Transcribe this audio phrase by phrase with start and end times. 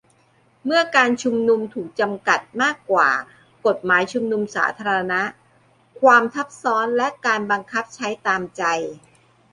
[0.65, 3.09] เมื่อการชุมนุม ถูกจำกัดมากกว่า
[3.65, 5.23] กฎหมายชุมนุมสาธารณะ:
[6.01, 8.63] ความทับซ้อนและการบังคับใช้ตามใจ